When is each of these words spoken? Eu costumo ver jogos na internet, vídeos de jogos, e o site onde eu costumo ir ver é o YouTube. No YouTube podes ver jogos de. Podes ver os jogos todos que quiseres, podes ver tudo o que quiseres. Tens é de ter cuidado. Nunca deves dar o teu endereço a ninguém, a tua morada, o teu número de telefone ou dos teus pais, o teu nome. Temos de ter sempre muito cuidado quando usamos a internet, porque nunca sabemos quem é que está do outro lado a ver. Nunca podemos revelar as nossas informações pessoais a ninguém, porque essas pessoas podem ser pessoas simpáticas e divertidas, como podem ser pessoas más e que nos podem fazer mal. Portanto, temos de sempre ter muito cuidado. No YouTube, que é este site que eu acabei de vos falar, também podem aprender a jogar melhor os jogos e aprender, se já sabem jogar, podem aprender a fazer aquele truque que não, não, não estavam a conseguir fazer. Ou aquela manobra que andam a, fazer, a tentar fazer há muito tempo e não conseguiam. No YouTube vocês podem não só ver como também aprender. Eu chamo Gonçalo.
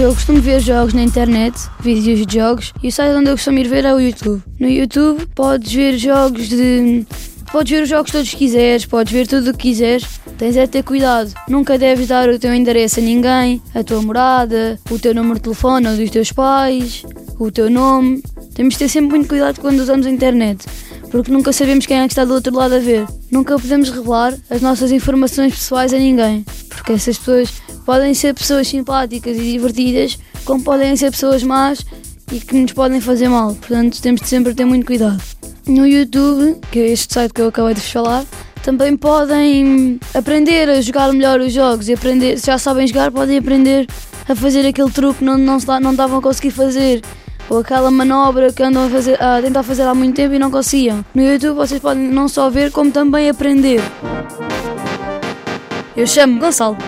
Eu 0.00 0.14
costumo 0.14 0.40
ver 0.40 0.60
jogos 0.60 0.94
na 0.94 1.02
internet, 1.02 1.54
vídeos 1.78 2.26
de 2.26 2.38
jogos, 2.38 2.72
e 2.82 2.88
o 2.88 2.92
site 2.92 3.14
onde 3.14 3.28
eu 3.28 3.34
costumo 3.34 3.58
ir 3.58 3.68
ver 3.68 3.84
é 3.84 3.94
o 3.94 4.00
YouTube. 4.00 4.42
No 4.58 4.66
YouTube 4.66 5.26
podes 5.34 5.70
ver 5.70 5.98
jogos 5.98 6.48
de. 6.48 7.06
Podes 7.52 7.70
ver 7.70 7.82
os 7.82 7.88
jogos 7.90 8.10
todos 8.10 8.30
que 8.30 8.36
quiseres, 8.36 8.86
podes 8.86 9.12
ver 9.12 9.26
tudo 9.26 9.50
o 9.50 9.52
que 9.52 9.68
quiseres. 9.68 10.06
Tens 10.38 10.56
é 10.56 10.64
de 10.64 10.68
ter 10.68 10.84
cuidado. 10.84 11.30
Nunca 11.46 11.76
deves 11.76 12.08
dar 12.08 12.30
o 12.30 12.38
teu 12.38 12.54
endereço 12.54 12.98
a 12.98 13.02
ninguém, 13.02 13.60
a 13.74 13.84
tua 13.84 14.00
morada, 14.00 14.80
o 14.90 14.98
teu 14.98 15.14
número 15.14 15.34
de 15.34 15.42
telefone 15.42 15.86
ou 15.86 15.94
dos 15.94 16.10
teus 16.10 16.32
pais, 16.32 17.04
o 17.38 17.50
teu 17.50 17.68
nome. 17.68 18.22
Temos 18.54 18.74
de 18.74 18.78
ter 18.78 18.88
sempre 18.88 19.10
muito 19.10 19.28
cuidado 19.28 19.60
quando 19.60 19.80
usamos 19.80 20.06
a 20.06 20.10
internet, 20.10 20.64
porque 21.10 21.30
nunca 21.30 21.52
sabemos 21.52 21.84
quem 21.84 21.98
é 21.98 22.06
que 22.06 22.12
está 22.12 22.24
do 22.24 22.32
outro 22.32 22.56
lado 22.56 22.74
a 22.74 22.78
ver. 22.78 23.06
Nunca 23.30 23.58
podemos 23.58 23.90
revelar 23.90 24.34
as 24.48 24.62
nossas 24.62 24.92
informações 24.92 25.52
pessoais 25.52 25.92
a 25.92 25.98
ninguém, 25.98 26.42
porque 26.90 26.94
essas 26.94 27.18
pessoas 27.18 27.62
podem 27.86 28.14
ser 28.14 28.34
pessoas 28.34 28.66
simpáticas 28.66 29.36
e 29.36 29.52
divertidas, 29.52 30.18
como 30.44 30.62
podem 30.64 30.96
ser 30.96 31.12
pessoas 31.12 31.42
más 31.42 31.84
e 32.32 32.40
que 32.40 32.56
nos 32.56 32.72
podem 32.72 33.00
fazer 33.00 33.28
mal. 33.28 33.54
Portanto, 33.54 34.00
temos 34.02 34.20
de 34.22 34.28
sempre 34.28 34.54
ter 34.54 34.64
muito 34.64 34.86
cuidado. 34.86 35.22
No 35.66 35.86
YouTube, 35.86 36.58
que 36.70 36.80
é 36.80 36.88
este 36.88 37.14
site 37.14 37.32
que 37.32 37.40
eu 37.40 37.48
acabei 37.48 37.74
de 37.74 37.80
vos 37.80 37.90
falar, 37.90 38.24
também 38.62 38.96
podem 38.96 40.00
aprender 40.14 40.68
a 40.68 40.80
jogar 40.80 41.12
melhor 41.12 41.40
os 41.40 41.52
jogos 41.52 41.88
e 41.88 41.94
aprender, 41.94 42.38
se 42.38 42.46
já 42.46 42.58
sabem 42.58 42.86
jogar, 42.86 43.12
podem 43.12 43.38
aprender 43.38 43.86
a 44.28 44.34
fazer 44.34 44.66
aquele 44.66 44.90
truque 44.90 45.20
que 45.20 45.24
não, 45.24 45.38
não, 45.38 45.58
não 45.80 45.90
estavam 45.92 46.18
a 46.18 46.22
conseguir 46.22 46.50
fazer. 46.50 47.02
Ou 47.48 47.58
aquela 47.58 47.90
manobra 47.90 48.52
que 48.52 48.62
andam 48.62 48.86
a, 48.86 48.88
fazer, 48.88 49.22
a 49.22 49.40
tentar 49.42 49.62
fazer 49.62 49.82
há 49.82 49.94
muito 49.94 50.16
tempo 50.16 50.34
e 50.34 50.38
não 50.38 50.50
conseguiam. 50.50 51.04
No 51.14 51.22
YouTube 51.22 51.56
vocês 51.56 51.80
podem 51.80 52.08
não 52.08 52.28
só 52.28 52.48
ver 52.48 52.70
como 52.70 52.90
também 52.90 53.28
aprender. 53.28 53.80
Eu 56.00 56.06
chamo 56.06 56.40
Gonçalo. 56.40 56.78